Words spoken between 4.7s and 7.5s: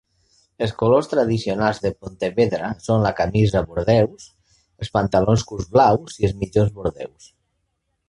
els pantalons curts blaus i els mitjons bordeus.